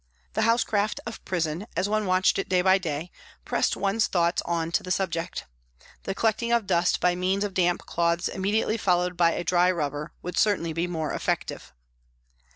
[0.33, 3.11] The housecraft of prison, as one watched it day by day,
[3.45, 5.45] pressed one's thoughts on to the subject.
[6.05, 10.11] The collecting of dust by means of damp cloths immediately followed by a dry rubber
[10.23, 11.71] would certainly be more effective.